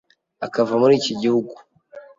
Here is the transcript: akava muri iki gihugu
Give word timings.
akava 0.45 0.73
muri 0.81 0.93
iki 0.99 1.13
gihugu 1.21 1.53